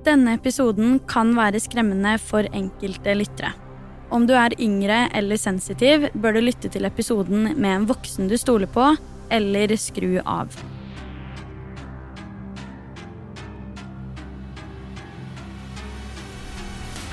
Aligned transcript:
Denne 0.00 0.32
episoden 0.38 0.94
kan 1.04 1.34
være 1.36 1.60
skremmende 1.60 2.14
for 2.24 2.46
enkelte 2.56 3.12
lyttere. 3.18 3.50
Om 4.08 4.24
du 4.24 4.32
er 4.32 4.54
yngre 4.56 5.02
eller 5.14 5.36
sensitiv, 5.36 6.06
bør 6.16 6.38
du 6.38 6.40
lytte 6.40 6.70
til 6.72 6.88
episoden 6.88 7.50
med 7.52 7.74
en 7.74 7.84
voksen 7.90 8.30
du 8.30 8.38
stoler 8.40 8.70
på, 8.72 8.86
eller 9.28 9.74
skru 9.76 10.16
av. 10.24 10.56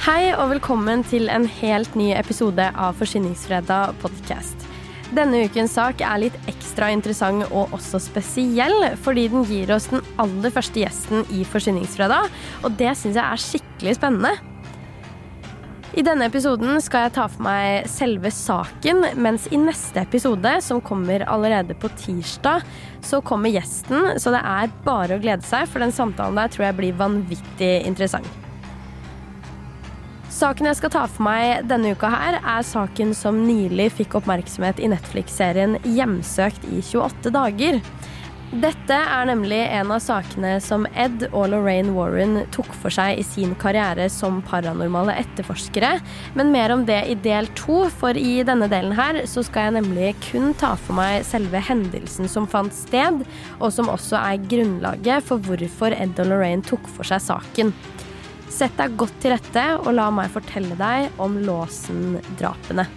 Hei 0.07 0.31
og 0.31 0.53
velkommen 0.55 1.03
til 1.11 1.27
en 1.27 1.43
helt 1.59 1.99
ny 1.99 2.13
episode 2.15 2.71
av 2.71 2.95
Forsyningsfredag 2.95 3.99
podcast. 3.99 4.63
Denne 5.11 5.43
ukens 5.43 5.75
sak 5.75 5.99
er 5.99 6.23
litt 6.23 6.39
ekstra 6.77 6.91
interessant 6.93 7.47
og 7.49 7.71
også 7.73 7.97
spesiell, 7.97 8.91
fordi 9.01 9.25
den 9.33 9.45
gir 9.49 9.71
oss 9.73 9.89
den 9.89 10.03
aller 10.21 10.53
første 10.53 10.83
gjesten 10.83 11.25
i 11.33 11.41
Forsyningsfredag, 11.41 12.29
og 12.61 12.77
det 12.77 12.93
syns 12.99 13.17
jeg 13.17 13.25
er 13.25 13.41
skikkelig 13.41 13.95
spennende. 13.97 14.35
I 15.97 16.03
denne 16.05 16.27
episoden 16.29 16.77
skal 16.83 17.07
jeg 17.07 17.15
ta 17.15 17.25
for 17.25 17.41
meg 17.47 17.87
selve 17.89 18.29
saken, 18.29 19.07
mens 19.17 19.47
i 19.49 19.57
neste 19.57 20.03
episode, 20.05 20.51
som 20.61 20.83
kommer 20.85 21.25
allerede 21.25 21.73
på 21.73 21.89
tirsdag, 21.97 22.61
så 23.01 23.23
kommer 23.25 23.49
gjesten, 23.49 24.13
så 24.21 24.35
det 24.35 24.43
er 24.45 24.75
bare 24.85 25.17
å 25.17 25.23
glede 25.23 25.47
seg, 25.47 25.65
for 25.65 25.81
den 25.81 25.95
samtalen 25.95 26.37
der 26.37 26.53
tror 26.53 26.69
jeg 26.69 26.77
blir 26.77 27.01
vanvittig 27.01 27.79
interessant. 27.89 28.46
Saken 30.37 30.67
jeg 30.69 30.77
skal 30.77 30.91
ta 30.93 31.03
for 31.09 31.25
meg 31.25 31.63
denne 31.65 31.95
uka 31.97 32.11
her, 32.13 32.35
er 32.37 32.65
saken 32.65 33.15
som 33.17 33.39
nylig 33.47 33.87
fikk 33.97 34.19
oppmerksomhet 34.19 34.77
i 34.77 34.89
Netflix-serien 34.91 35.79
Hjemsøkt 35.81 36.67
i 36.69 36.83
28 36.83 37.31
dager. 37.33 37.79
Dette 38.61 38.99
er 39.01 39.25
nemlig 39.31 39.63
en 39.65 39.89
av 39.95 40.03
sakene 40.05 40.53
som 40.61 40.85
Ed 40.93 41.25
og 41.31 41.49
Lorraine 41.55 41.95
Warren 41.95 42.43
tok 42.53 42.69
for 42.83 42.93
seg 42.93 43.17
i 43.17 43.25
sin 43.25 43.57
karriere 43.57 44.05
som 44.13 44.37
paranormale 44.45 45.17
etterforskere. 45.23 45.95
Men 46.37 46.53
mer 46.53 46.75
om 46.75 46.85
det 46.85 47.01
i 47.09 47.17
del 47.25 47.49
to, 47.57 47.87
for 47.89 48.13
i 48.13 48.37
denne 48.45 48.69
delen 48.69 48.93
her 48.95 49.23
så 49.25 49.41
skal 49.47 49.71
jeg 49.71 49.79
nemlig 49.81 50.13
kun 50.29 50.53
ta 50.61 50.75
for 50.77 51.01
meg 51.01 51.25
selve 51.25 51.65
hendelsen 51.65 52.29
som 52.29 52.45
fant 52.45 52.77
sted, 52.77 53.25
og 53.57 53.73
som 53.73 53.89
også 53.89 54.21
er 54.21 54.45
grunnlaget 54.53 55.25
for 55.25 55.41
hvorfor 55.49 55.97
Ed 55.97 56.21
og 56.21 56.29
Lorraine 56.29 56.67
tok 56.69 56.85
for 56.93 57.09
seg 57.09 57.25
saken. 57.25 57.73
Sett 58.49 58.77
deg 58.79 58.95
godt 58.99 59.17
til 59.21 59.35
rette 59.35 59.65
og 59.81 59.91
la 59.97 60.07
meg 60.13 60.31
fortelle 60.31 60.77
deg 60.79 61.19
om 61.21 61.35
Låsen-drapene. 61.43 62.87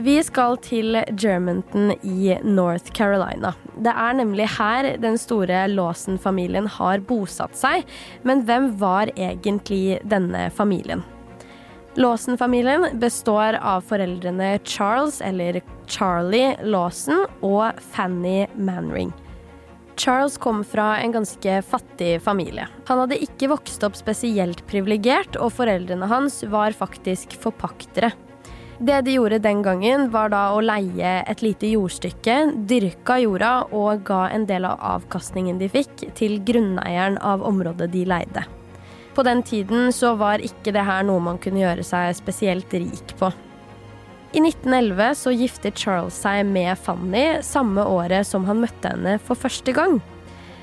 Vi 0.00 0.14
skal 0.24 0.56
til 0.64 0.96
Germanton 1.12 1.90
i 2.06 2.32
North 2.46 2.88
Carolina. 2.96 3.52
Det 3.76 3.92
er 3.92 4.14
nemlig 4.16 4.46
her 4.54 4.94
den 5.02 5.18
store 5.20 5.66
Lawson-familien 5.68 6.70
har 6.78 7.02
bosatt 7.04 7.58
seg. 7.58 7.84
Men 8.24 8.46
hvem 8.48 8.70
var 8.80 9.12
egentlig 9.12 9.98
denne 10.08 10.46
familien? 10.56 11.04
Lawson-familien 12.00 12.86
består 13.02 13.58
av 13.60 13.84
foreldrene 13.90 14.54
Charles, 14.64 15.20
eller 15.20 15.60
Charlie 15.90 16.54
Lawson, 16.64 17.26
og 17.44 17.82
Fanny 17.92 18.46
Manring. 18.56 19.12
Charles 20.00 20.38
kom 20.38 20.64
fra 20.64 20.98
en 20.98 21.12
ganske 21.12 21.62
fattig 21.62 22.22
familie. 22.22 22.64
Han 22.88 23.02
hadde 23.02 23.18
ikke 23.20 23.50
vokst 23.52 23.82
opp 23.84 23.98
spesielt 23.98 24.62
privilegert, 24.70 25.36
og 25.36 25.52
foreldrene 25.58 26.08
hans 26.08 26.38
var 26.48 26.72
faktisk 26.72 27.34
forpaktere. 27.42 28.08
Det 28.80 29.02
de 29.04 29.18
gjorde 29.18 29.42
den 29.44 29.60
gangen, 29.60 30.06
var 30.08 30.32
da 30.32 30.46
å 30.56 30.62
leie 30.64 31.10
et 31.28 31.42
lite 31.44 31.68
jordstykke, 31.74 32.38
dyrka 32.70 33.18
jorda 33.20 33.52
og 33.76 34.06
ga 34.08 34.22
en 34.32 34.48
del 34.48 34.64
av 34.70 34.80
avkastningen 34.94 35.60
de 35.60 35.68
fikk, 35.68 36.06
til 36.16 36.38
grunneieren 36.48 37.20
av 37.20 37.44
området 37.44 37.90
de 37.92 38.06
leide. 38.08 38.46
På 39.12 39.26
den 39.26 39.44
tiden 39.44 39.92
så 39.92 40.14
var 40.16 40.40
ikke 40.40 40.72
det 40.72 40.86
her 40.88 41.04
noe 41.04 41.20
man 41.28 41.42
kunne 41.44 41.60
gjøre 41.60 41.84
seg 41.84 42.16
spesielt 42.16 42.72
rik 42.72 43.18
på. 43.20 43.28
I 44.32 44.38
1911 44.38 45.14
så 45.18 45.32
giftet 45.34 45.78
Charles 45.78 46.14
seg 46.22 46.44
med 46.46 46.78
Fanny 46.78 47.40
samme 47.42 47.82
året 47.82 48.28
som 48.28 48.44
han 48.46 48.60
møtte 48.62 48.92
henne 48.92 49.16
for 49.26 49.38
første 49.38 49.74
gang. 49.74 49.98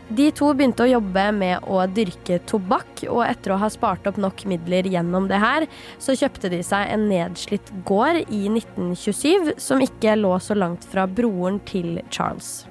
De 0.08 0.30
to 0.32 0.54
begynte 0.56 0.86
å 0.86 0.88
jobbe 0.88 1.24
med 1.36 1.66
å 1.68 1.82
dyrke 1.92 2.38
tobakk, 2.48 3.02
og 3.12 3.26
etter 3.26 3.52
å 3.52 3.58
ha 3.60 3.68
spart 3.68 4.08
opp 4.08 4.16
nok 4.24 4.46
midler 4.48 4.88
gjennom 4.88 5.28
det 5.28 5.42
her, 5.42 5.66
så 6.00 6.16
kjøpte 6.16 6.48
de 6.54 6.62
seg 6.64 6.94
en 6.94 7.10
nedslitt 7.10 7.74
gård 7.90 8.22
i 8.32 8.46
1927 8.48 9.58
som 9.60 9.84
ikke 9.84 10.16
lå 10.16 10.32
så 10.40 10.56
langt 10.56 10.88
fra 10.88 11.04
broren 11.04 11.60
til 11.68 12.00
Charles. 12.08 12.62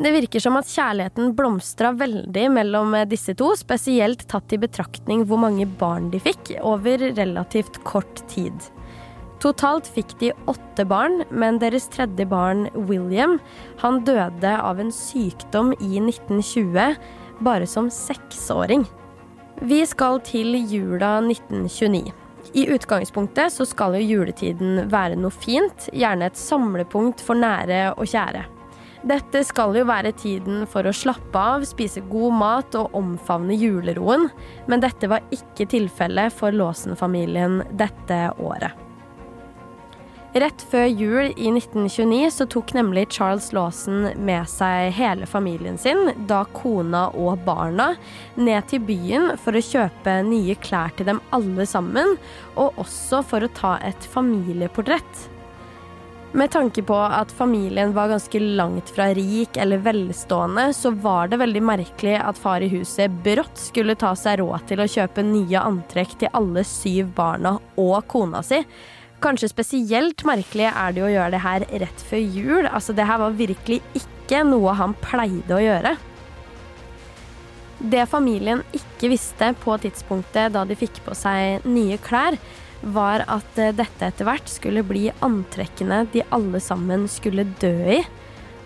Det 0.00 0.12
virker 0.12 0.44
som 0.44 0.58
at 0.60 0.68
kjærligheten 0.68 1.32
blomstra 1.36 1.94
veldig 1.96 2.44
mellom 2.52 2.98
disse 3.08 3.32
to, 3.36 3.50
spesielt 3.56 4.26
tatt 4.28 4.52
i 4.52 4.60
betraktning 4.60 5.24
hvor 5.28 5.40
mange 5.40 5.64
barn 5.80 6.12
de 6.12 6.20
fikk 6.20 6.52
over 6.60 7.00
relativt 7.16 7.80
kort 7.88 8.22
tid. 8.28 8.52
Totalt 9.40 9.86
fikk 9.88 10.18
de 10.20 10.34
åtte 10.52 10.84
barn, 10.84 11.22
men 11.32 11.58
deres 11.62 11.88
tredje 11.88 12.26
barn, 12.28 12.66
William, 12.74 13.38
han 13.80 14.02
døde 14.04 14.52
av 14.52 14.80
en 14.82 14.92
sykdom 14.92 15.72
i 15.80 15.96
1920, 16.02 16.98
bare 17.40 17.68
som 17.68 17.88
seksåring. 17.88 18.84
Vi 19.64 19.80
skal 19.88 20.20
til 20.24 20.58
jula 20.68 21.18
1929. 21.24 22.12
I 22.56 22.66
utgangspunktet 22.74 23.52
så 23.52 23.64
skal 23.68 23.96
jo 23.96 24.18
juletiden 24.18 24.86
være 24.92 25.16
noe 25.20 25.32
fint, 25.32 25.88
gjerne 25.92 26.28
et 26.28 26.40
samlepunkt 26.40 27.24
for 27.24 27.38
nære 27.40 27.94
og 27.96 28.08
kjære. 28.12 28.44
Dette 29.08 29.40
skal 29.48 29.72
jo 29.78 29.86
være 29.88 30.12
tiden 30.20 30.66
for 30.68 30.84
å 30.84 30.92
slappe 30.92 31.40
av, 31.54 31.64
spise 31.64 32.02
god 32.12 32.36
mat 32.36 32.76
og 32.76 32.92
omfavne 32.98 33.56
juleroen, 33.56 34.28
men 34.68 34.84
dette 34.84 35.08
var 35.08 35.24
ikke 35.32 35.68
tilfellet 35.72 36.36
for 36.36 36.52
Låsen-familien 36.52 37.62
dette 37.80 38.22
året. 38.36 38.89
Rett 40.30 40.62
før 40.70 40.84
jul 40.86 41.32
i 41.34 41.48
1929 41.50 42.28
så 42.30 42.44
tok 42.46 42.70
nemlig 42.76 43.08
Charles 43.10 43.48
Lawson 43.50 44.12
med 44.14 44.46
seg 44.46 44.92
hele 44.94 45.26
familien 45.26 45.74
sin, 45.80 46.12
da 46.30 46.44
kona 46.54 47.08
og 47.18 47.42
barna, 47.42 47.96
ned 48.38 48.68
til 48.70 48.84
byen 48.86 49.32
for 49.42 49.58
å 49.58 49.64
kjøpe 49.72 50.20
nye 50.28 50.54
klær 50.62 50.94
til 50.94 51.10
dem 51.10 51.18
alle 51.34 51.66
sammen, 51.66 52.14
og 52.54 52.78
også 52.78 53.24
for 53.26 53.42
å 53.42 53.50
ta 53.58 53.74
et 53.82 54.06
familieportrett. 54.12 55.26
Med 56.30 56.52
tanke 56.54 56.84
på 56.86 56.94
at 56.94 57.32
familien 57.34 57.90
var 57.96 58.12
ganske 58.12 58.38
langt 58.38 58.92
fra 58.94 59.08
rik 59.18 59.58
eller 59.58 59.82
velstående, 59.82 60.68
så 60.78 60.94
var 60.94 61.26
det 61.26 61.40
veldig 61.42 61.64
merkelig 61.72 62.14
at 62.22 62.38
far 62.38 62.62
i 62.62 62.70
huset 62.70 63.18
brått 63.26 63.58
skulle 63.58 63.98
ta 63.98 64.14
seg 64.14 64.38
råd 64.38 64.70
til 64.70 64.84
å 64.84 64.86
kjøpe 64.94 65.26
nye 65.26 65.66
antrekk 65.66 66.14
til 66.22 66.30
alle 66.38 66.62
syv 66.62 67.10
barna 67.18 67.56
og 67.74 68.06
kona 68.14 68.46
si. 68.46 68.62
Kanskje 69.20 69.50
spesielt 69.52 70.22
merkelig 70.24 70.70
er 70.70 70.94
det 70.96 71.02
å 71.04 71.10
gjøre 71.12 71.32
det 71.34 71.42
her 71.44 71.64
rett 71.82 72.04
før 72.08 72.22
jul. 72.22 72.68
Altså, 72.70 72.94
det 72.96 73.04
her 73.04 73.20
var 73.20 73.36
virkelig 73.36 73.82
ikke 73.98 74.40
noe 74.48 74.72
han 74.78 74.94
pleide 75.02 75.58
å 75.58 75.60
gjøre. 75.60 75.92
Det 77.80 78.06
familien 78.08 78.62
ikke 78.76 79.10
visste 79.12 79.52
på 79.60 79.76
tidspunktet 79.80 80.54
da 80.56 80.64
de 80.68 80.76
fikk 80.76 81.02
på 81.04 81.16
seg 81.16 81.64
nye 81.68 82.00
klær, 82.00 82.36
var 82.80 83.26
at 83.28 83.60
eh, 83.60 83.74
dette 83.76 84.08
etter 84.08 84.24
hvert 84.24 84.48
skulle 84.48 84.84
bli 84.88 85.10
antrekkene 85.24 86.06
de 86.14 86.24
alle 86.32 86.60
sammen 86.64 87.04
skulle 87.12 87.44
dø 87.60 87.76
i. 88.00 88.00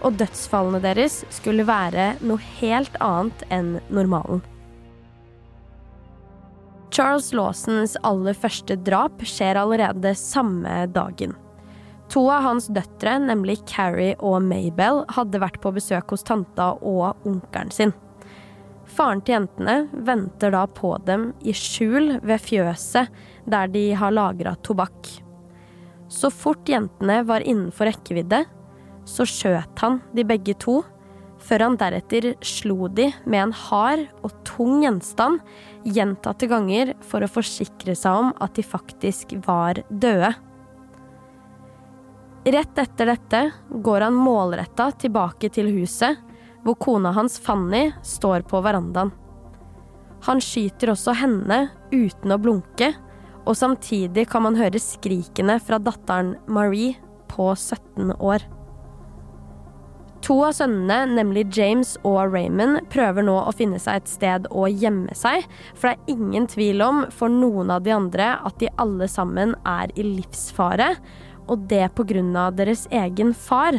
Og 0.07 0.19
dødsfallene 0.21 0.83
deres 0.85 1.23
skulle 1.35 1.67
være 1.67 2.13
noe 2.23 2.43
helt 2.61 2.95
annet 3.03 3.47
enn 3.55 3.79
normalen. 3.91 4.45
Charles 6.95 7.33
Lawsons 7.35 7.97
aller 8.07 8.37
første 8.39 8.77
drap 8.87 9.25
skjer 9.27 9.59
allerede 9.59 10.13
samme 10.15 10.85
dagen. 10.95 11.33
To 12.13 12.23
av 12.31 12.45
hans 12.45 12.69
døtre, 12.71 13.17
nemlig 13.19 13.57
Carrie 13.67 14.15
og 14.23 14.45
Mabel, 14.47 15.01
hadde 15.17 15.41
vært 15.43 15.59
på 15.65 15.73
besøk 15.75 16.15
hos 16.15 16.23
tanta 16.23 16.69
og 16.79 17.27
onkelen 17.27 17.73
sin. 17.75 17.95
Faren 18.95 19.25
til 19.25 19.41
jentene 19.41 19.89
venter 20.07 20.55
da 20.55 20.69
på 20.71 20.93
dem 21.09 21.33
i 21.43 21.57
skjul 21.57 22.21
ved 22.23 22.45
fjøset 22.45 23.11
der 23.51 23.75
de 23.75 23.89
har 23.99 24.15
lagra 24.15 24.55
tobakk. 24.63 25.11
Så 26.07 26.31
fort 26.31 26.71
jentene 26.71 27.25
var 27.27 27.43
innenfor 27.43 27.91
rekkevidde, 27.91 28.45
så 29.03 29.27
skjøt 29.27 29.83
han 29.83 29.99
de 30.15 30.23
begge 30.31 30.55
to, 30.63 30.85
før 31.45 31.67
han 31.67 31.77
deretter 31.81 32.33
slo 32.45 32.89
de 32.89 33.11
med 33.25 33.41
en 33.43 33.55
hard 33.67 34.07
og 34.25 34.33
tung 34.49 34.83
gjenstand 34.85 35.43
gjentatte 35.85 36.49
ganger 36.51 36.95
for 37.05 37.25
å 37.25 37.31
forsikre 37.31 37.97
seg 37.99 38.25
om 38.25 38.33
at 38.45 38.57
de 38.57 38.65
faktisk 38.67 39.37
var 39.45 39.83
døde. 39.91 40.33
Rett 42.45 42.79
etter 42.81 43.09
dette 43.09 43.43
går 43.85 44.05
han 44.05 44.17
målretta 44.21 44.91
tilbake 45.01 45.49
til 45.53 45.71
huset, 45.79 46.19
hvor 46.65 46.77
kona 46.81 47.13
hans 47.17 47.39
Fanny 47.41 47.87
står 48.05 48.45
på 48.49 48.61
verandaen. 48.65 49.13
Han 50.25 50.41
skyter 50.41 50.93
også 50.93 51.13
henne 51.21 51.67
uten 51.93 52.33
å 52.33 52.41
blunke, 52.41 52.95
og 53.45 53.57
samtidig 53.61 54.27
kan 54.33 54.45
man 54.47 54.57
høre 54.57 54.81
skrikene 54.81 55.59
fra 55.61 55.81
datteren 55.81 56.35
Marie 56.49 56.97
på 57.29 57.51
17 57.53 58.15
år. 58.17 58.45
To 60.25 60.39
av 60.47 60.55
sønnene, 60.57 61.03
nemlig 61.19 61.51
James 61.53 61.99
og 62.09 62.33
Raymond, 62.33 62.87
prøver 62.93 63.27
nå 63.27 63.35
å 63.45 63.53
finne 63.53 63.77
seg 63.83 64.01
et 64.01 64.09
sted 64.09 64.47
å 64.49 64.65
gjemme 64.73 65.13
seg, 65.13 65.45
for 65.77 65.91
det 65.91 65.99
er 65.99 66.15
ingen 66.15 66.47
tvil 66.49 66.81
om 66.81 67.03
for 67.13 67.29
noen 67.29 67.73
av 67.75 67.83
de 67.85 67.93
andre 67.93 68.31
at 68.41 68.57
de 68.63 68.71
alle 68.81 69.05
sammen 69.11 69.53
er 69.69 69.93
i 70.01 70.07
livsfare, 70.07 70.95
og 71.45 71.67
det 71.69 71.91
på 71.93 72.07
grunn 72.09 72.33
av 72.41 72.55
deres 72.57 72.87
egen 72.89 73.35
far. 73.37 73.77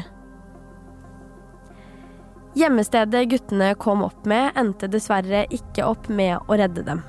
Gjemmestedet 2.55 3.23
guttene 3.31 3.71
kom 3.81 4.03
opp 4.05 4.27
med, 4.29 4.51
endte 4.53 4.87
dessverre 4.91 5.47
ikke 5.49 5.87
opp 5.89 6.05
med 6.13 6.37
å 6.45 6.59
redde 6.61 6.85
dem. 6.85 7.01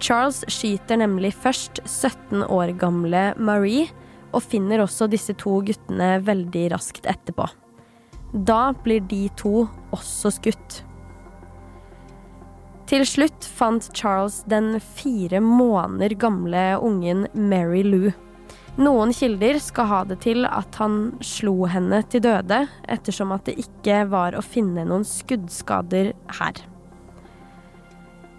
Charles 0.00 0.44
skyter 0.46 1.02
nemlig 1.02 1.32
først 1.36 1.82
17 1.88 2.46
år 2.46 2.70
gamle 2.78 3.32
Marie, 3.34 3.90
og 4.30 4.46
finner 4.46 4.84
også 4.84 5.10
disse 5.10 5.34
to 5.34 5.58
guttene 5.66 6.20
veldig 6.22 6.68
raskt 6.76 7.10
etterpå. 7.10 7.48
Da 8.32 8.70
blir 8.84 9.00
de 9.10 9.24
to 9.36 9.66
også 9.90 10.30
skutt. 10.36 10.80
Til 12.90 13.04
slutt 13.06 13.46
fant 13.46 13.86
Charles 13.94 14.40
den 14.50 14.76
fire 14.82 15.40
måneder 15.42 16.14
gamle 16.18 16.64
ungen 16.82 17.26
Mary 17.34 17.82
Lou. 17.86 18.10
Noen 18.78 19.12
kilder 19.14 19.58
skal 19.62 19.88
ha 19.90 20.00
det 20.06 20.20
til 20.24 20.46
at 20.46 20.78
han 20.78 21.12
slo 21.26 21.66
henne 21.70 22.00
til 22.10 22.22
døde, 22.22 22.64
ettersom 22.90 23.34
at 23.34 23.46
det 23.50 23.58
ikke 23.62 24.04
var 24.10 24.34
å 24.38 24.42
finne 24.46 24.86
noen 24.86 25.06
skuddskader 25.06 26.12
her. 26.38 26.62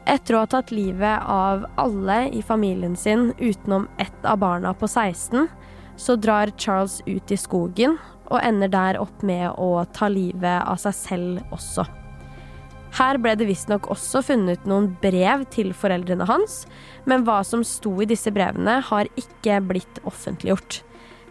Etter 0.09 0.35
å 0.35 0.43
ha 0.43 0.49
tatt 0.49 0.71
livet 0.73 1.27
av 1.29 1.67
alle 1.79 2.23
i 2.31 2.41
familien 2.43 2.95
sin 2.97 3.29
utenom 3.39 3.89
ett 4.01 4.25
av 4.25 4.39
barna 4.41 4.73
på 4.73 4.87
16, 4.87 5.45
så 5.99 6.15
drar 6.17 6.55
Charles 6.57 7.01
ut 7.05 7.31
i 7.31 7.37
skogen 7.37 7.99
og 8.31 8.39
ender 8.41 8.71
der 8.71 8.99
opp 9.01 9.23
med 9.27 9.51
å 9.59 9.83
ta 9.93 10.07
livet 10.11 10.63
av 10.63 10.79
seg 10.81 10.95
selv 10.97 11.53
også. 11.53 11.85
Her 12.97 13.19
ble 13.23 13.37
det 13.39 13.47
visstnok 13.47 13.87
også 13.93 14.19
funnet 14.27 14.65
noen 14.67 14.89
brev 15.03 15.45
til 15.53 15.71
foreldrene 15.75 16.27
hans, 16.27 16.65
men 17.07 17.23
hva 17.27 17.39
som 17.47 17.63
sto 17.67 17.93
i 18.03 18.07
disse 18.09 18.33
brevene, 18.35 18.81
har 18.89 19.11
ikke 19.19 19.61
blitt 19.63 20.01
offentliggjort. 20.07 20.81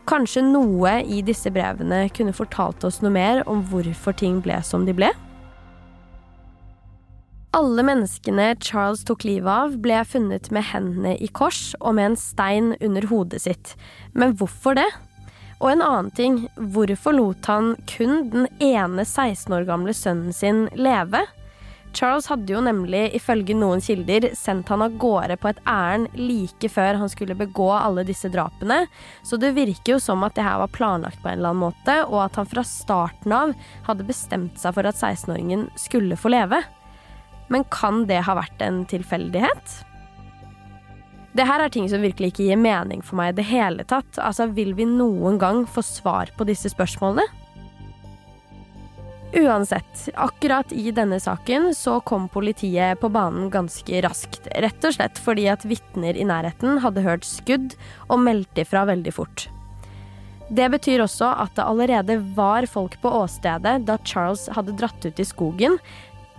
Kanskje 0.09 0.43
noe 0.47 1.01
i 1.05 1.21
disse 1.23 1.53
brevene 1.53 2.07
kunne 2.17 2.33
fortalt 2.35 2.87
oss 2.89 3.03
noe 3.05 3.13
mer 3.13 3.43
om 3.51 3.61
hvorfor 3.69 4.17
ting 4.17 4.41
ble 4.45 4.57
som 4.65 4.87
de 4.89 4.97
ble? 4.97 5.11
Alle 7.55 7.83
menneskene 7.83 8.53
Charles 8.63 9.03
tok 9.05 9.25
livet 9.27 9.51
av, 9.51 9.77
ble 9.83 10.01
funnet 10.07 10.49
med 10.55 10.69
hendene 10.71 11.17
i 11.19 11.29
kors 11.35 11.73
og 11.81 11.97
med 11.99 12.13
en 12.13 12.19
stein 12.19 12.73
under 12.79 13.09
hodet 13.11 13.43
sitt. 13.43 13.75
Men 14.15 14.37
hvorfor 14.39 14.79
det? 14.79 14.87
Og 15.61 15.75
en 15.75 15.83
annen 15.85 16.09
ting, 16.17 16.47
hvorfor 16.57 17.13
lot 17.13 17.45
han 17.51 17.75
kun 17.91 18.31
den 18.33 18.49
ene 18.65 19.05
16 19.05 19.53
år 19.53 19.69
gamle 19.69 19.93
sønnen 19.97 20.33
sin 20.33 20.65
leve? 20.73 21.27
Charles 21.93 22.29
hadde 22.31 22.53
jo 22.55 22.63
nemlig, 22.63 23.09
ifølge 23.19 23.55
noen 23.59 23.83
kilder, 23.83 24.29
sendt 24.39 24.71
han 24.71 24.85
av 24.85 24.95
gårde 25.03 25.37
på 25.43 25.51
et 25.51 25.61
ærend 25.69 26.15
like 26.17 26.71
før 26.71 27.01
han 27.01 27.11
skulle 27.11 27.37
begå 27.37 27.67
alle 27.75 28.05
disse 28.07 28.31
drapene, 28.31 28.85
så 29.27 29.37
det 29.43 29.53
virker 29.59 29.97
jo 29.97 30.01
som 30.03 30.23
at 30.25 30.37
det 30.39 30.47
her 30.47 30.61
var 30.63 30.73
planlagt 30.73 31.21
på 31.21 31.29
en 31.29 31.41
eller 31.41 31.53
annen 31.53 31.67
måte, 31.67 31.99
og 32.07 32.23
at 32.29 32.39
han 32.39 32.49
fra 32.49 32.65
starten 32.65 33.35
av 33.35 33.55
hadde 33.91 34.07
bestemt 34.07 34.63
seg 34.63 34.79
for 34.79 34.87
at 34.87 34.97
16-åringen 35.03 35.67
skulle 35.75 36.17
få 36.17 36.33
leve. 36.33 36.63
Men 37.51 37.67
kan 37.75 38.05
det 38.07 38.23
ha 38.29 38.39
vært 38.39 38.63
en 38.63 38.85
tilfeldighet? 38.89 39.81
Det 41.33 41.47
her 41.47 41.63
er 41.63 41.71
ting 41.71 41.87
som 41.91 42.03
virkelig 42.03 42.33
ikke 42.33 42.49
gir 42.49 42.59
mening 42.59 43.05
for 43.07 43.21
meg 43.21 43.33
i 43.33 43.39
det 43.39 43.47
hele 43.51 43.87
tatt. 43.87 44.19
Altså, 44.19 44.49
vil 44.51 44.75
vi 44.79 44.89
noen 44.89 45.39
gang 45.39 45.63
få 45.71 45.85
svar 45.87 46.33
på 46.37 46.47
disse 46.49 46.73
spørsmålene? 46.73 47.29
Uansett, 49.31 50.09
akkurat 50.19 50.73
i 50.75 50.91
denne 50.91 51.21
saken 51.23 51.69
så 51.79 52.01
kom 52.03 52.27
politiet 52.29 52.99
på 52.99 53.13
banen 53.15 53.47
ganske 53.53 54.01
raskt. 54.03 54.49
Rett 54.59 54.89
og 54.89 54.97
slett 54.97 55.21
fordi 55.23 55.47
at 55.53 55.67
vitner 55.71 56.19
i 56.19 56.27
nærheten 56.27 56.81
hadde 56.83 57.05
hørt 57.07 57.29
skudd 57.29 57.77
og 58.09 58.25
meldte 58.27 58.65
ifra 58.65 58.83
veldig 58.91 59.15
fort. 59.15 59.47
Det 60.51 60.67
betyr 60.73 61.05
også 61.05 61.31
at 61.45 61.55
det 61.55 61.63
allerede 61.63 62.19
var 62.35 62.67
folk 62.67 62.97
på 62.99 63.13
åstedet 63.21 63.77
da 63.87 63.99
Charles 64.03 64.49
hadde 64.51 64.75
dratt 64.81 65.07
ut 65.07 65.23
i 65.23 65.29
skogen, 65.29 65.79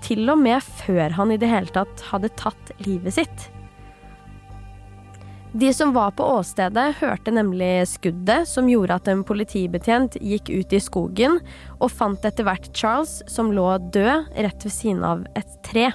til 0.04 0.28
og 0.34 0.42
med 0.42 0.60
før 0.84 1.16
han 1.16 1.32
i 1.32 1.40
det 1.40 1.48
hele 1.48 1.72
tatt 1.72 2.04
hadde 2.12 2.34
tatt 2.36 2.76
livet 2.84 3.22
sitt. 3.22 3.48
De 5.54 5.74
som 5.74 5.94
var 5.94 6.12
på 6.16 6.24
åstedet, 6.24 6.96
hørte 7.02 7.32
nemlig 7.36 7.84
skuddet 7.92 8.48
som 8.48 8.70
gjorde 8.72 8.96
at 8.96 9.10
en 9.12 9.24
politibetjent 9.28 10.16
gikk 10.24 10.48
ut 10.48 10.72
i 10.72 10.80
skogen 10.80 11.42
og 11.78 11.92
fant 11.92 12.24
etter 12.24 12.48
hvert 12.48 12.70
Charles 12.72 13.18
som 13.28 13.52
lå 13.52 13.66
død 13.92 14.32
rett 14.32 14.64
ved 14.64 14.72
siden 14.72 15.04
av 15.04 15.26
et 15.36 15.58
tre. 15.68 15.90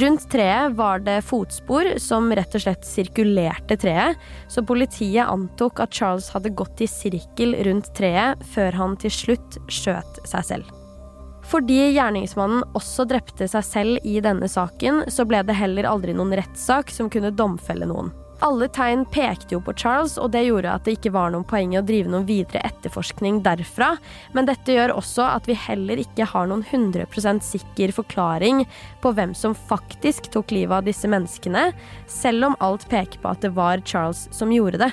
Rundt 0.00 0.24
treet 0.32 0.74
var 0.76 1.04
det 1.04 1.22
fotspor 1.24 1.94
som 2.02 2.32
rett 2.36 2.56
og 2.56 2.64
slett 2.64 2.88
sirkulerte 2.88 3.78
treet, 3.80 4.16
så 4.48 4.64
politiet 4.64 5.28
antok 5.28 5.84
at 5.84 5.92
Charles 5.92 6.32
hadde 6.32 6.56
gått 6.56 6.82
i 6.84 6.90
sirkel 6.90 7.56
rundt 7.68 7.92
treet 7.96 8.42
før 8.56 8.80
han 8.80 8.96
til 9.00 9.12
slutt 9.12 9.60
skjøt 9.72 10.24
seg 10.28 10.50
selv. 10.52 10.75
Fordi 11.46 11.78
gjerningsmannen 11.94 12.64
også 12.74 13.06
drepte 13.06 13.46
seg 13.50 13.64
selv 13.64 14.06
i 14.06 14.18
denne 14.24 14.48
saken, 14.50 15.04
så 15.12 15.26
ble 15.28 15.44
det 15.46 15.54
heller 15.58 15.86
aldri 15.86 16.14
noen 16.16 16.34
rettssak 16.34 16.90
som 16.90 17.10
kunne 17.12 17.34
domfelle 17.34 17.86
noen. 17.86 18.10
Alle 18.44 18.66
tegn 18.68 19.06
pekte 19.08 19.54
jo 19.54 19.62
på 19.64 19.72
Charles, 19.80 20.18
og 20.20 20.34
det 20.34 20.42
gjorde 20.44 20.74
at 20.74 20.84
det 20.84 20.98
ikke 20.98 21.14
var 21.14 21.30
noen 21.32 21.46
poeng 21.48 21.72
i 21.72 21.78
å 21.80 21.84
drive 21.86 22.10
noen 22.12 22.26
videre 22.28 22.60
etterforskning 22.68 23.38
derfra, 23.46 23.94
men 24.36 24.48
dette 24.48 24.74
gjør 24.74 24.92
også 24.98 25.24
at 25.30 25.48
vi 25.48 25.56
heller 25.56 26.02
ikke 26.02 26.26
har 26.28 26.50
noen 26.50 26.64
100% 26.66 27.46
sikker 27.46 27.94
forklaring 27.96 28.66
på 29.00 29.14
hvem 29.16 29.32
som 29.38 29.56
faktisk 29.56 30.28
tok 30.34 30.52
livet 30.52 30.82
av 30.82 30.90
disse 30.90 31.08
menneskene, 31.08 31.70
selv 32.10 32.50
om 32.50 32.58
alt 32.60 32.84
peker 32.92 33.22
på 33.22 33.32
at 33.32 33.46
det 33.46 33.54
var 33.56 33.80
Charles 33.88 34.26
som 34.36 34.52
gjorde 34.52 34.84
det. 34.84 34.92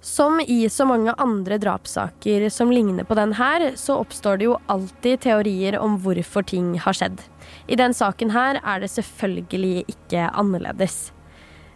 Som 0.00 0.40
i 0.40 0.68
så 0.68 0.84
mange 0.86 1.12
andre 1.18 1.58
drapssaker 1.58 2.48
som 2.50 2.70
ligner 2.72 3.04
på 3.04 3.14
den 3.18 3.32
her, 3.34 3.72
så 3.74 3.98
oppstår 3.98 4.38
det 4.38 4.46
jo 4.46 4.58
alltid 4.66 5.20
teorier 5.26 5.78
om 5.78 5.98
hvorfor 5.98 6.46
ting 6.46 6.76
har 6.78 6.94
skjedd. 6.94 7.20
I 7.66 7.76
den 7.76 7.94
saken 7.94 8.30
her 8.30 8.60
er 8.62 8.80
det 8.80 8.92
selvfølgelig 8.94 9.88
ikke 9.90 10.28
annerledes. 10.30 11.08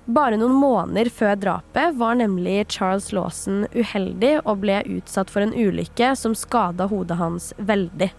Bare 0.07 0.38
noen 0.38 0.55
måneder 0.59 1.11
før 1.14 1.37
drapet 1.38 1.99
var 1.99 2.17
nemlig 2.19 2.64
Charles 2.75 3.12
Lawson 3.14 3.67
uheldig 3.75 4.37
og 4.43 4.62
ble 4.64 4.81
utsatt 4.99 5.31
for 5.31 5.43
en 5.43 5.55
ulykke 5.55 6.14
som 6.19 6.35
skada 6.38 6.88
hodet 6.91 7.19
hans 7.19 7.52
veldig. 7.59 8.11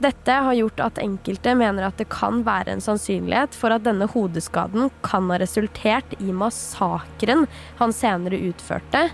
Dette 0.00 0.32
har 0.46 0.56
gjort 0.56 0.80
at 0.80 0.98
enkelte 1.02 1.52
mener 1.58 1.84
at 1.86 1.98
det 2.00 2.08
kan 2.10 2.40
være 2.46 2.72
en 2.72 2.82
sannsynlighet 2.82 3.54
for 3.54 3.74
at 3.74 3.84
denne 3.84 4.08
hodeskaden 4.10 4.88
kan 5.04 5.28
ha 5.30 5.36
resultert 5.42 6.14
i 6.18 6.32
massakren 6.32 7.44
han 7.82 7.92
senere 7.94 8.40
utførte, 8.48 9.10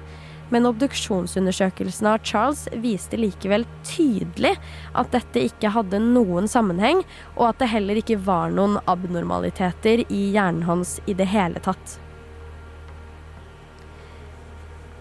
men 0.55 0.69
obduksjonsundersøkelsen 0.69 2.09
av 2.11 2.23
Charles 2.26 2.65
viste 2.83 3.19
likevel 3.21 3.67
tydelig 3.87 4.55
at 4.97 5.12
dette 5.15 5.45
ikke 5.49 5.73
hadde 5.75 6.00
noen 6.03 6.49
sammenheng, 6.50 7.03
og 7.37 7.50
at 7.50 7.62
det 7.62 7.73
heller 7.75 8.00
ikke 8.00 8.21
var 8.26 8.55
noen 8.55 8.81
abnormaliteter 8.87 10.07
i 10.07 10.26
hjernen 10.37 10.67
hans 10.69 10.99
i 11.07 11.17
det 11.19 11.31
hele 11.33 11.62
tatt. 11.65 11.99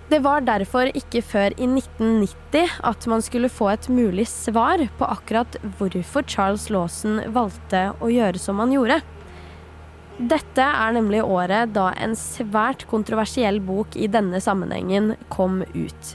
Det 0.06 0.20
var 0.22 0.44
derfor 0.46 0.92
ikke 0.94 1.24
før 1.25 1.56
i 1.58 1.66
1990 1.66 2.75
at 2.86 3.08
man 3.10 3.24
skulle 3.25 3.50
få 3.50 3.72
et 3.72 3.88
mulig 3.90 4.28
svar 4.30 4.84
på 5.00 5.08
akkurat 5.10 5.58
hvorfor 5.80 6.28
Charles 6.30 6.68
Lawson 6.70 7.24
valgte 7.34 7.88
å 7.98 8.12
gjøre 8.14 8.42
som 8.42 8.62
han 8.62 8.75
gjorde. 8.75 9.00
Dette 10.16 10.64
er 10.64 10.94
nemlig 10.96 11.20
året 11.28 11.74
da 11.76 11.90
en 12.00 12.14
svært 12.16 12.86
kontroversiell 12.88 13.58
bok 13.60 13.98
i 14.00 14.08
denne 14.08 14.40
sammenhengen 14.40 15.12
kom 15.34 15.60
ut. 15.76 16.14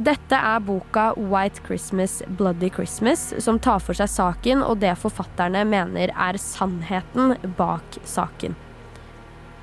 Dette 0.00 0.38
er 0.38 0.62
boka 0.64 1.10
White 1.18 1.60
Christmas, 1.66 2.22
Bloody 2.38 2.70
Christmas, 2.72 3.26
som 3.44 3.60
tar 3.60 3.82
for 3.84 3.98
seg 3.98 4.08
saken 4.08 4.64
og 4.64 4.80
det 4.80 4.94
forfatterne 5.02 5.66
mener 5.68 6.14
er 6.16 6.40
sannheten 6.40 7.36
bak 7.58 8.00
saken. 8.08 8.56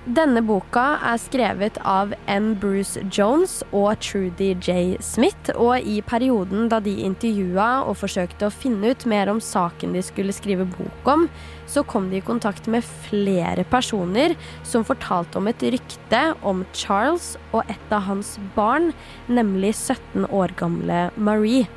Denne 0.07 0.39
boka 0.39 1.01
er 1.03 1.17
skrevet 1.19 1.75
av 1.83 2.13
N. 2.31 2.53
Bruce 2.61 3.01
Jones 3.11 3.57
og 3.75 3.97
Trudy 3.99 4.53
J. 4.55 4.95
Smith, 5.03 5.51
og 5.59 5.83
i 5.83 5.97
perioden 5.99 6.69
da 6.71 6.79
de 6.79 6.93
intervjua 7.03 7.83
og 7.83 7.97
forsøkte 7.99 8.47
å 8.47 8.53
finne 8.53 8.93
ut 8.93 9.03
mer 9.03 9.27
om 9.27 9.41
saken 9.43 9.97
de 9.97 10.05
skulle 10.07 10.31
skrive 10.31 10.63
bok 10.77 11.11
om, 11.11 11.27
så 11.67 11.83
kom 11.83 12.07
de 12.07 12.21
i 12.21 12.23
kontakt 12.23 12.71
med 12.71 12.87
flere 13.09 13.67
personer 13.67 14.37
som 14.63 14.87
fortalte 14.87 15.41
om 15.41 15.51
et 15.51 15.69
rykte 15.75 16.23
om 16.39 16.63
Charles 16.71 17.33
og 17.51 17.67
et 17.67 17.91
av 17.91 18.07
hans 18.07 18.37
barn, 18.55 18.93
nemlig 19.27 19.75
17 19.75 20.29
år 20.31 20.55
gamle 20.55 21.09
Marie. 21.19 21.67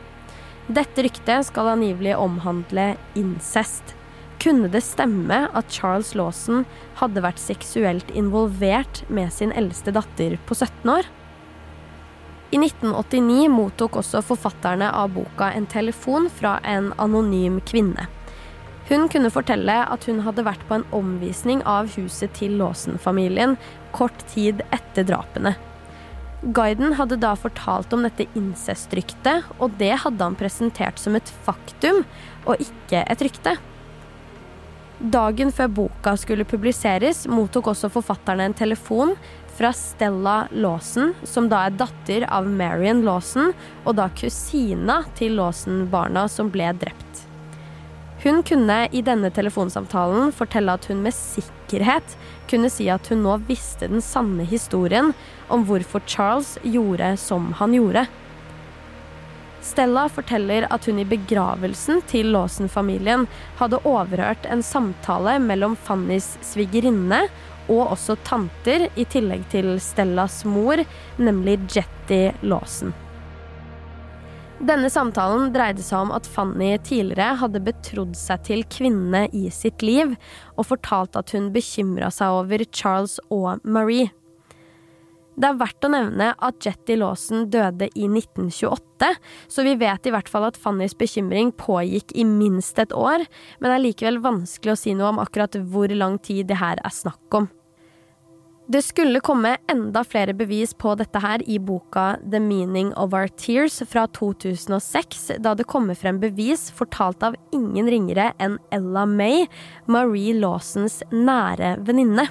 Dette 0.70 1.02
ryktet 1.02 1.50
skal 1.50 1.74
angivelig 1.74 2.14
omhandle 2.14 2.92
incest. 3.18 3.96
Kunne 4.40 4.70
det 4.72 4.80
stemme 4.86 5.42
at 5.52 5.72
Charles 5.74 6.14
Lawson 6.16 6.62
hadde 6.96 7.20
vært 7.20 7.40
seksuelt 7.42 8.08
involvert 8.16 9.02
med 9.12 9.28
sin 9.36 9.52
eldste 9.52 9.92
datter 9.92 10.38
på 10.48 10.56
17 10.56 10.88
år? 10.94 11.08
I 12.50 12.58
1989 12.58 13.50
mottok 13.52 14.00
også 14.00 14.24
forfatterne 14.26 14.88
av 14.96 15.12
boka 15.14 15.52
en 15.54 15.68
telefon 15.70 16.30
fra 16.32 16.56
en 16.66 16.90
anonym 16.98 17.60
kvinne. 17.68 18.08
Hun 18.88 19.06
kunne 19.12 19.30
fortelle 19.30 19.76
at 19.84 20.08
hun 20.08 20.24
hadde 20.24 20.42
vært 20.48 20.64
på 20.66 20.80
en 20.80 20.88
omvisning 20.96 21.60
av 21.68 21.92
huset 21.94 22.32
til 22.40 22.56
Lawson-familien 22.58 23.54
kort 23.94 24.24
tid 24.32 24.64
etter 24.74 25.06
drapene. 25.06 25.52
Guiden 26.40 26.96
hadde 26.96 27.20
da 27.20 27.36
fortalt 27.36 27.92
om 27.92 28.02
dette 28.08 28.24
incestryktet, 28.38 29.44
og 29.60 29.76
det 29.78 29.92
hadde 30.02 30.24
han 30.24 30.38
presentert 30.40 30.98
som 30.98 31.14
et 31.18 31.34
faktum 31.44 32.06
og 32.48 32.56
ikke 32.64 33.04
et 33.04 33.28
rykte. 33.28 33.60
Dagen 35.00 35.48
før 35.48 35.70
boka 35.72 36.12
skulle 36.20 36.44
publiseres, 36.44 37.22
mottok 37.24 37.70
også 37.72 37.88
forfatterne 37.88 38.50
en 38.50 38.54
telefon 38.56 39.14
fra 39.56 39.70
Stella 39.72 40.42
Lawson, 40.52 41.14
som 41.24 41.48
da 41.48 41.62
er 41.70 41.78
datter 41.80 42.26
av 42.28 42.44
Marion 42.44 43.00
Lawson, 43.06 43.54
og 43.88 43.96
da 43.96 44.10
kusina 44.12 44.98
til 45.16 45.38
Lawson-barna 45.40 46.26
som 46.28 46.52
ble 46.52 46.68
drept. 46.76 47.24
Hun 48.20 48.42
kunne 48.44 48.82
i 48.92 49.00
denne 49.00 49.30
telefonsamtalen 49.32 50.34
fortelle 50.36 50.76
at 50.76 50.84
hun 50.90 51.00
med 51.00 51.16
sikkerhet 51.16 52.18
kunne 52.52 52.68
si 52.68 52.90
at 52.92 53.08
hun 53.08 53.24
nå 53.24 53.38
visste 53.48 53.88
den 53.88 54.04
sanne 54.04 54.44
historien 54.44 55.14
om 55.48 55.64
hvorfor 55.64 56.04
Charles 56.04 56.58
gjorde 56.60 57.14
som 57.22 57.54
han 57.56 57.72
gjorde. 57.78 58.04
Stella 59.70 60.08
forteller 60.10 60.66
at 60.74 60.86
hun 60.88 60.98
i 60.98 61.06
begravelsen 61.06 62.02
til 62.10 62.32
Lawson-familien 62.34 63.28
hadde 63.60 63.78
overhørt 63.86 64.48
en 64.50 64.64
samtale 64.66 65.36
mellom 65.44 65.76
Fannys 65.78 66.32
svigerinne 66.44 67.22
og 67.70 67.92
også 67.94 68.16
tanter, 68.26 68.88
i 68.98 69.06
tillegg 69.06 69.44
til 69.52 69.76
Stellas 69.82 70.42
mor, 70.48 70.82
nemlig 71.22 71.60
Jetty 71.70 72.32
Lawson. 72.42 72.90
Denne 74.60 74.90
samtalen 74.92 75.48
dreide 75.54 75.80
seg 75.80 76.02
om 76.02 76.10
at 76.12 76.26
Fanny 76.28 76.74
tidligere 76.84 77.38
hadde 77.40 77.62
betrodd 77.64 78.12
seg 78.18 78.42
til 78.44 78.64
kvinnene 78.68 79.22
i 79.32 79.46
sitt 79.54 79.80
liv, 79.86 80.18
og 80.58 80.68
fortalt 80.68 81.16
at 81.16 81.32
hun 81.32 81.48
bekymra 81.54 82.10
seg 82.12 82.42
over 82.42 82.66
Charles 82.68 83.16
og 83.32 83.62
Marie. 83.64 84.10
Det 85.38 85.46
er 85.46 85.60
verdt 85.60 85.86
å 85.86 85.92
nevne 85.92 86.32
at 86.42 86.66
Jetty 86.66 86.96
Lawson 86.98 87.46
døde 87.52 87.86
i 87.94 88.08
1928, 88.08 89.12
så 89.48 89.64
vi 89.64 89.76
vet 89.80 90.08
i 90.08 90.12
hvert 90.12 90.28
fall 90.28 90.48
at 90.48 90.58
Fannys 90.60 90.96
bekymring 90.98 91.52
pågikk 91.56 92.12
i 92.18 92.26
minst 92.26 92.80
et 92.82 92.92
år, 92.96 93.24
men 93.60 93.70
det 93.70 93.76
er 93.76 93.86
likevel 93.86 94.20
vanskelig 94.24 94.74
å 94.74 94.80
si 94.82 94.96
noe 94.96 95.14
om 95.14 95.22
akkurat 95.22 95.56
hvor 95.70 95.92
lang 95.94 96.18
tid 96.18 96.50
det 96.50 96.60
her 96.60 96.82
er 96.82 96.94
snakk 96.94 97.40
om. 97.40 97.48
Det 98.70 98.84
skulle 98.86 99.18
komme 99.26 99.56
enda 99.66 100.04
flere 100.06 100.30
bevis 100.36 100.76
på 100.78 100.92
dette 100.94 101.18
her 101.18 101.42
i 101.50 101.56
boka 101.58 102.12
The 102.22 102.38
Meaning 102.38 102.92
of 102.94 103.16
Our 103.18 103.26
Tears 103.26 103.80
fra 103.90 104.04
2006, 104.14 105.24
da 105.42 105.56
det 105.58 105.66
kommer 105.66 105.98
frem 105.98 106.20
bevis 106.22 106.68
fortalt 106.76 107.24
av 107.26 107.34
ingen 107.56 107.90
ringere 107.90 108.28
enn 108.38 108.60
Ella 108.70 109.02
May, 109.10 109.48
Marie 109.90 110.36
Lawsons 110.38 111.00
nære 111.10 111.80
venninne. 111.82 112.28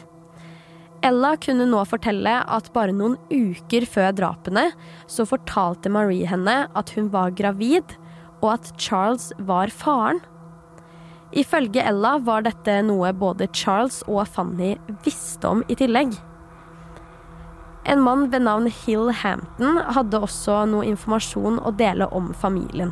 Ella 1.05 1.35
kunne 1.39 1.63
nå 1.69 1.79
fortelle 1.87 2.33
at 2.43 2.65
bare 2.75 2.91
noen 2.91 3.15
uker 3.31 3.85
før 3.87 4.11
drapene 4.17 4.65
så 5.07 5.23
fortalte 5.27 5.91
Marie 5.93 6.27
henne 6.27 6.65
at 6.75 6.91
hun 6.97 7.07
var 7.13 7.31
gravid, 7.37 7.95
og 8.43 8.57
at 8.57 8.71
Charles 8.79 9.29
var 9.39 9.71
faren. 9.71 10.19
Ifølge 11.31 11.85
Ella 11.85 12.17
var 12.25 12.43
dette 12.43 12.79
noe 12.83 13.13
både 13.15 13.47
Charles 13.55 14.01
og 14.09 14.25
Fanny 14.27 14.73
visste 15.05 15.47
om 15.47 15.63
i 15.69 15.77
tillegg. 15.79 16.17
En 17.89 18.03
mann 18.03 18.27
ved 18.33 18.43
navn 18.43 18.67
Hill 18.67 19.13
Hampton 19.21 19.79
hadde 19.95 20.19
også 20.19 20.65
noe 20.69 20.87
informasjon 20.89 21.61
å 21.63 21.71
dele 21.79 22.09
om 22.15 22.33
familien. 22.35 22.91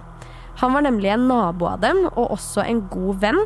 Han 0.58 0.74
var 0.74 0.82
nemlig 0.82 1.10
en 1.14 1.28
nabo 1.30 1.68
av 1.70 1.82
dem, 1.84 2.04
og 2.16 2.32
også 2.34 2.64
en 2.66 2.82
god 2.90 3.22
venn, 3.22 3.40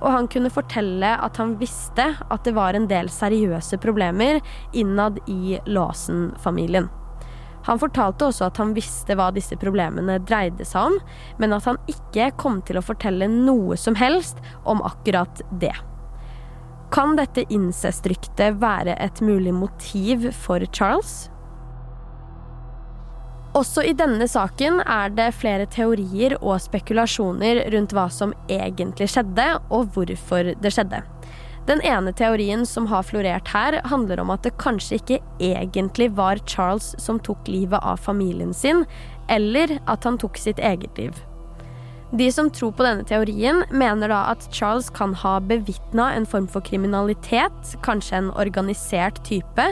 og 0.00 0.10
han 0.12 0.28
kunne 0.32 0.52
fortelle 0.52 1.10
at 1.20 1.36
han 1.40 1.56
visste 1.60 2.06
at 2.16 2.44
det 2.44 2.54
var 2.56 2.76
en 2.76 2.88
del 2.88 3.10
seriøse 3.12 3.78
problemer 3.82 4.40
innad 4.72 5.20
i 5.28 5.58
Lawson-familien. 5.68 6.88
Han 7.64 7.80
fortalte 7.80 8.28
også 8.28 8.48
at 8.50 8.60
han 8.60 8.74
visste 8.76 9.16
hva 9.16 9.30
disse 9.32 9.56
problemene 9.60 10.18
dreide 10.28 10.66
seg 10.68 10.90
om, 10.90 10.98
men 11.40 11.56
at 11.56 11.68
han 11.68 11.80
ikke 11.88 12.30
kom 12.40 12.60
til 12.64 12.80
å 12.80 12.84
fortelle 12.84 13.28
noe 13.30 13.78
som 13.80 13.96
helst 13.96 14.40
om 14.68 14.82
akkurat 14.84 15.40
det. 15.60 15.72
Kan 16.94 17.16
dette 17.18 17.46
incestryktet 17.52 18.60
være 18.60 18.96
et 19.00 19.20
mulig 19.24 19.54
motiv 19.56 20.28
for 20.36 20.64
Charles? 20.72 21.30
Også 23.54 23.84
i 23.86 23.92
denne 23.94 24.26
saken 24.26 24.80
er 24.82 25.12
det 25.14 25.28
flere 25.38 25.68
teorier 25.70 26.34
og 26.40 26.56
spekulasjoner 26.64 27.60
rundt 27.70 27.92
hva 27.94 28.08
som 28.10 28.32
egentlig 28.50 29.06
skjedde, 29.12 29.44
og 29.70 29.92
hvorfor 29.94 30.50
det 30.58 30.72
skjedde. 30.74 31.04
Den 31.68 31.80
ene 31.86 32.10
teorien 32.12 32.66
som 32.66 32.88
har 32.90 33.06
florert 33.06 33.46
her, 33.54 33.78
handler 33.88 34.20
om 34.20 34.32
at 34.34 34.42
det 34.44 34.56
kanskje 34.60 34.98
ikke 34.98 35.18
egentlig 35.38 36.10
var 36.18 36.42
Charles 36.50 36.90
som 37.00 37.20
tok 37.22 37.46
livet 37.48 37.78
av 37.78 38.02
familien 38.02 38.50
sin, 38.52 38.82
eller 39.32 39.78
at 39.86 40.04
han 40.04 40.18
tok 40.18 40.36
sitt 40.36 40.58
eget 40.58 40.98
liv. 40.98 41.14
De 42.14 42.26
som 42.34 42.50
tror 42.50 42.74
på 42.74 42.84
denne 42.84 43.06
teorien, 43.06 43.62
mener 43.70 44.10
da 44.10 44.20
at 44.32 44.44
Charles 44.54 44.90
kan 44.94 45.14
ha 45.22 45.36
bevitna 45.40 46.10
en 46.14 46.26
form 46.26 46.50
for 46.50 46.62
kriminalitet, 46.66 47.72
kanskje 47.86 48.18
en 48.18 48.32
organisert 48.34 49.22
type, 49.26 49.68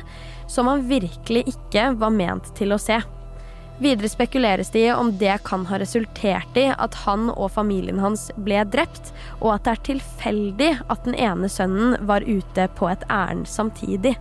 som 0.47 0.71
han 0.71 0.87
virkelig 0.87 1.45
ikke 1.57 1.91
var 1.99 2.15
ment 2.15 2.55
til 2.59 2.75
å 2.75 2.81
se. 2.83 3.03
Videre 3.81 4.09
spekuleres 4.09 4.71
det 4.71 4.85
i 4.87 4.93
om 4.93 5.15
det 5.19 5.39
kan 5.47 5.65
ha 5.67 5.79
resultert 5.81 6.59
i 6.61 6.69
at 6.71 6.95
han 7.07 7.31
og 7.33 7.55
familien 7.55 8.03
hans 8.03 8.29
ble 8.37 8.61
drept, 8.69 9.15
og 9.41 9.55
at 9.57 9.65
det 9.65 9.73
er 9.73 9.87
tilfeldig 9.89 10.73
at 10.93 11.09
den 11.09 11.17
ene 11.17 11.49
sønnen 11.51 11.97
var 12.07 12.27
ute 12.29 12.69
på 12.77 12.91
et 12.93 13.07
ærend 13.11 13.49
samtidig. 13.49 14.15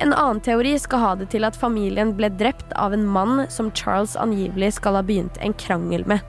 En 0.00 0.14
annen 0.16 0.40
teori 0.40 0.72
skal 0.80 1.02
ha 1.04 1.14
det 1.20 1.28
til 1.34 1.44
at 1.44 1.58
familien 1.60 2.14
ble 2.16 2.30
drept 2.32 2.72
av 2.72 2.94
en 2.96 3.04
mann 3.04 3.44
som 3.52 3.68
Charles 3.76 4.16
angivelig 4.16 4.72
skal 4.78 4.96
ha 4.96 5.04
begynt 5.04 5.36
en 5.44 5.52
krangel 5.52 6.06
med. 6.08 6.24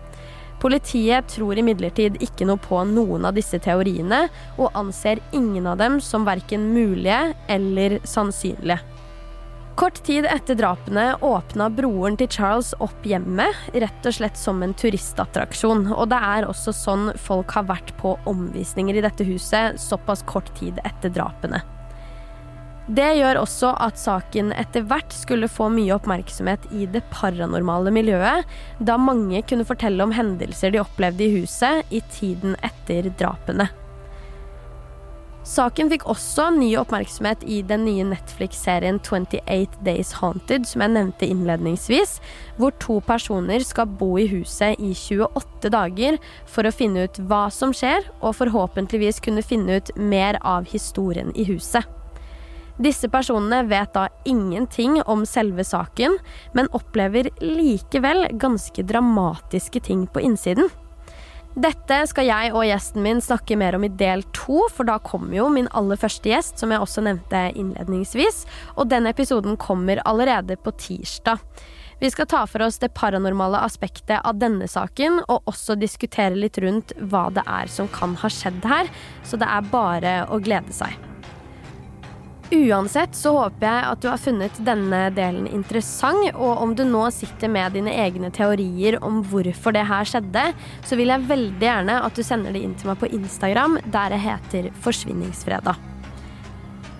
Politiet 0.61 1.31
tror 1.31 1.57
imidlertid 1.57 2.19
ikke 2.21 2.45
noe 2.45 2.59
på 2.61 2.83
noen 2.85 3.23
av 3.25 3.33
disse 3.33 3.57
teoriene, 3.63 4.27
og 4.59 4.75
anser 4.77 5.23
ingen 5.33 5.71
av 5.71 5.79
dem 5.79 5.97
som 6.03 6.27
verken 6.27 6.67
mulige 6.75 7.31
eller 7.49 7.97
sannsynlige. 8.03 8.77
Kort 9.81 10.03
tid 10.03 10.25
etter 10.29 10.53
drapene 10.55 11.15
åpna 11.25 11.65
broren 11.73 12.13
til 12.13 12.27
Charles 12.29 12.67
opp 12.85 13.01
hjemmet, 13.01 13.57
rett 13.73 14.05
og 14.05 14.13
slett 14.13 14.37
som 14.37 14.59
en 14.61 14.75
turistattraksjon. 14.77 15.87
Og 15.95 16.05
det 16.11 16.19
er 16.21 16.45
også 16.45 16.69
sånn 16.77 17.07
folk 17.17 17.55
har 17.57 17.65
vært 17.65 17.89
på 17.97 18.11
omvisninger 18.29 18.99
i 18.99 19.01
dette 19.01 19.25
huset 19.25 19.81
såpass 19.81 20.21
kort 20.29 20.53
tid 20.59 20.77
etter 20.85 21.09
drapene. 21.17 21.63
Det 22.93 23.09
gjør 23.23 23.41
også 23.41 23.73
at 23.81 23.97
saken 23.97 24.53
etter 24.53 24.85
hvert 24.85 25.17
skulle 25.17 25.49
få 25.49 25.71
mye 25.73 25.97
oppmerksomhet 25.97 26.69
i 26.77 26.85
det 26.85 27.01
paranormale 27.09 27.89
miljøet, 27.97 28.45
da 28.77 29.01
mange 29.01 29.41
kunne 29.49 29.65
fortelle 29.65 30.05
om 30.05 30.13
hendelser 30.13 30.75
de 30.75 30.85
opplevde 30.85 31.25
i 31.25 31.33
huset 31.39 31.89
i 31.89 32.05
tiden 32.13 32.53
etter 32.61 33.09
drapene. 33.17 33.71
Saken 35.41 35.89
fikk 35.89 36.03
også 36.05 36.51
ny 36.53 36.67
oppmerksomhet 36.77 37.41
i 37.49 37.63
den 37.65 37.81
nye 37.87 38.03
Netflix-serien 38.11 38.99
28 39.01 39.79
Days 39.81 40.11
Haunted, 40.19 40.67
som 40.69 40.83
jeg 40.85 40.93
nevnte 40.93 41.25
innledningsvis, 41.25 42.19
hvor 42.59 42.75
to 42.83 42.99
personer 43.07 43.65
skal 43.65 43.89
bo 43.89 44.11
i 44.21 44.27
huset 44.29 44.77
i 44.77 44.91
28 44.93 45.71
dager 45.73 46.19
for 46.45 46.69
å 46.69 46.73
finne 46.75 47.07
ut 47.07 47.17
hva 47.25 47.47
som 47.49 47.73
skjer, 47.73 48.05
og 48.21 48.37
forhåpentligvis 48.37 49.17
kunne 49.25 49.41
finne 49.41 49.79
ut 49.81 49.89
mer 49.97 50.37
av 50.45 50.69
historien 50.69 51.33
i 51.33 51.47
huset. 51.49 51.89
Disse 52.81 53.09
personene 53.13 53.63
vet 53.69 53.91
da 53.97 54.07
ingenting 54.29 55.01
om 55.09 55.25
selve 55.25 55.65
saken, 55.65 56.19
men 56.53 56.69
opplever 56.77 57.33
likevel 57.41 58.27
ganske 58.37 58.85
dramatiske 58.85 59.81
ting 59.89 60.05
på 60.05 60.21
innsiden. 60.21 60.69
Dette 61.51 61.97
skal 62.07 62.29
jeg 62.29 62.53
og 62.55 62.63
gjesten 62.63 63.03
min 63.03 63.19
snakke 63.19 63.57
mer 63.59 63.75
om 63.75 63.83
i 63.83 63.91
del 63.99 64.23
to, 64.31 64.61
for 64.71 64.87
da 64.87 64.95
kommer 65.03 65.35
jo 65.35 65.49
min 65.51 65.67
aller 65.75 65.99
første 65.99 66.31
gjest, 66.31 66.61
som 66.61 66.71
jeg 66.71 66.79
også 66.79 67.03
nevnte 67.03 67.49
innledningsvis. 67.59 68.45
Og 68.79 68.87
den 68.93 69.09
episoden 69.11 69.59
kommer 69.59 69.99
allerede 70.07 70.55
på 70.55 70.71
tirsdag. 70.79 71.43
Vi 71.99 72.09
skal 72.09 72.29
ta 72.31 72.45
for 72.47 72.63
oss 72.63 72.79
det 72.81 72.93
paranormale 72.95 73.59
aspektet 73.67 74.23
av 74.23 74.39
denne 74.39 74.65
saken, 74.71 75.19
og 75.27 75.51
også 75.51 75.75
diskutere 75.75 76.39
litt 76.39 76.57
rundt 76.63 76.95
hva 77.11 77.27
det 77.35 77.43
er 77.43 77.69
som 77.69 77.91
kan 77.91 78.15
ha 78.23 78.31
skjedd 78.31 78.63
her. 78.71 78.89
Så 79.27 79.37
det 79.37 79.51
er 79.51 79.71
bare 79.75 80.21
å 80.31 80.39
glede 80.39 80.71
seg. 80.73 81.10
Uansett 82.51 83.13
så 83.15 83.31
håper 83.31 83.63
jeg 83.63 83.83
at 83.87 84.01
du 84.03 84.09
har 84.11 84.19
funnet 84.19 84.57
denne 84.67 85.05
delen 85.15 85.45
interessant, 85.47 86.33
og 86.35 86.59
om 86.59 86.73
du 86.75 86.83
nå 86.83 87.05
sitter 87.15 87.47
med 87.47 87.77
dine 87.77 87.93
egne 88.03 88.27
teorier 88.35 88.97
om 88.99 89.21
hvorfor 89.23 89.71
det 89.71 89.85
her 89.87 90.09
skjedde, 90.09 90.43
så 90.83 90.97
vil 90.99 91.13
jeg 91.13 91.29
veldig 91.29 91.63
gjerne 91.63 92.01
at 92.03 92.17
du 92.17 92.25
sender 92.27 92.51
det 92.51 92.65
inn 92.65 92.73
til 92.75 92.91
meg 92.91 92.99
på 92.99 93.07
Instagram, 93.15 93.77
der 93.93 94.17
jeg 94.17 94.25
heter 94.25 94.67
Forsvinningsfredag. 94.83 95.79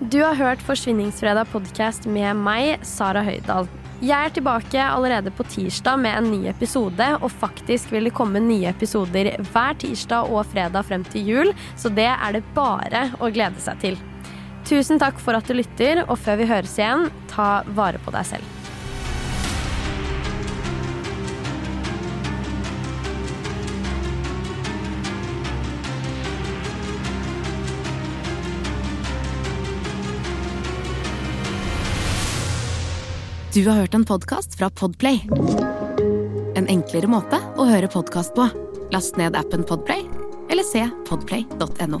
Du 0.08 0.22
har 0.24 0.40
hørt 0.40 0.64
Forsvinningsfredag 0.64 1.52
podkast 1.52 2.08
med 2.08 2.32
meg, 2.40 2.80
Sara 2.88 3.20
Høydahl. 3.26 3.68
Jeg 4.02 4.16
er 4.16 4.32
tilbake 4.34 4.86
allerede 4.86 5.30
på 5.36 5.44
tirsdag 5.52 6.00
med 6.00 6.16
en 6.16 6.30
ny 6.32 6.48
episode, 6.50 7.10
og 7.20 7.28
faktisk 7.28 7.92
vil 7.92 8.08
det 8.08 8.14
komme 8.16 8.40
nye 8.40 8.72
episoder 8.72 9.34
hver 9.52 9.76
tirsdag 9.84 10.32
og 10.32 10.48
fredag 10.48 10.88
frem 10.88 11.04
til 11.12 11.28
jul, 11.28 11.52
så 11.76 11.92
det 11.92 12.08
er 12.08 12.38
det 12.38 12.42
bare 12.56 13.10
å 13.20 13.30
glede 13.30 13.60
seg 13.60 13.84
til. 13.84 14.00
Tusen 14.72 14.96
takk 14.96 15.18
for 15.20 15.36
at 15.36 15.44
du 15.44 15.52
lytter, 15.52 16.00
og 16.08 16.16
før 16.16 16.38
vi 16.40 16.48
høres 16.48 16.78
igjen, 16.78 17.10
ta 17.28 17.60
vare 17.76 18.00
på 18.00 18.12
deg 18.14 18.24
selv. 18.24 18.46
Du 33.52 33.60
har 33.68 33.76
hørt 33.82 33.92
en 33.92 34.06
podkast 34.08 34.56
fra 34.56 34.70
Podplay. 34.72 35.20
En 36.56 36.64
enklere 36.72 37.12
måte 37.12 37.42
å 37.60 37.68
høre 37.68 37.92
podkast 37.92 38.32
på. 38.38 38.48
Last 38.96 39.20
ned 39.20 39.36
appen 39.36 39.68
Podplay, 39.68 40.08
eller 40.48 40.64
se 40.64 40.88
podplay.no. 41.10 42.00